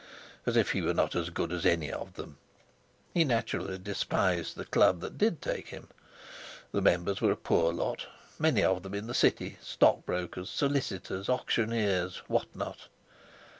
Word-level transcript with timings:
As 0.47 0.57
if 0.57 0.71
he 0.71 0.81
were 0.81 0.95
not 0.95 1.15
as 1.15 1.29
good 1.29 1.51
as 1.51 1.63
any 1.63 1.91
of 1.91 2.15
them! 2.15 2.39
He 3.13 3.23
naturally 3.23 3.77
despised 3.77 4.55
the 4.55 4.65
Club 4.65 4.99
that 5.01 5.19
did 5.19 5.43
take 5.43 5.67
him. 5.67 5.89
The 6.71 6.81
members 6.81 7.21
were 7.21 7.29
a 7.29 7.35
poor 7.37 7.71
lot, 7.71 8.07
many 8.39 8.63
of 8.63 8.81
them 8.81 8.95
in 8.95 9.05
the 9.05 9.13
City—stockbrokers, 9.13 10.49
solicitors, 10.49 11.29
auctioneers—what 11.29 12.47
not! 12.55 12.87